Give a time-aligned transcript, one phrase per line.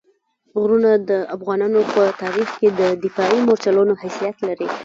[0.59, 4.67] غرونه د افغانستان په تاریخ کې د دفاعي مورچلونو حیثیت لري.